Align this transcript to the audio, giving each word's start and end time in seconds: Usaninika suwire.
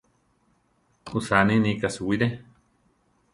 Usaninika 1.19 1.89
suwire. 1.95 2.27